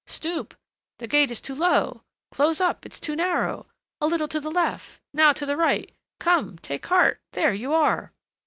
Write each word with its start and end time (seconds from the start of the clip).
Stoop! 0.07 0.55
The 0.97 1.05
gate 1.05 1.29
is 1.29 1.39
too 1.39 1.53
low! 1.53 2.01
Close 2.31 2.59
up, 2.59 2.87
it's 2.87 2.99
too 2.99 3.15
narrow! 3.15 3.67
a 4.01 4.07
little 4.07 4.27
to 4.29 4.39
the 4.39 4.49
left; 4.49 4.99
now 5.13 5.31
to 5.33 5.45
the 5.45 5.55
right! 5.55 5.91
Come, 6.19 6.57
take 6.57 6.87
heart, 6.87 7.21
there 7.33 7.53
you 7.53 7.71
are!" 7.75 8.11